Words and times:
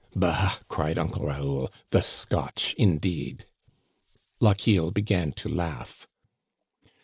"Bah!" 0.15 0.57
cried 0.67 0.97
Uncle 0.97 1.27
Raoul, 1.27 1.71
*' 1.81 1.89
the 1.91 2.01
Scotch, 2.01 2.73
in 2.75 2.97
deed!" 2.97 3.45
Lochiel 4.41 4.89
began 4.89 5.31
to 5.33 5.47
laugh. 5.47 6.07